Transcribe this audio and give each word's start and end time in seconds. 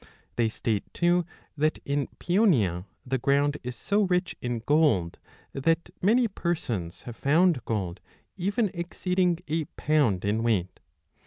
2 0.01 0.07
They 0.35 0.49
state, 0.49 0.91
too, 0.95 1.27
that 1.55 1.77
in 1.85 2.07
Paeonia 2.17 2.85
the 3.05 3.19
ground 3.19 3.59
is 3.61 3.75
so 3.75 4.01
rich 4.01 4.35
in 4.41 4.63
gold 4.65 5.19
that 5.53 5.91
many 6.01 6.27
persons 6.27 7.01
10 7.01 7.05
have 7.05 7.15
found 7.15 7.63
gold 7.65 7.99
even 8.35 8.71
exceeding 8.73 9.37
a 9.47 9.65
pound 9.77 10.25
in 10.25 10.41
weight. 10.41 10.79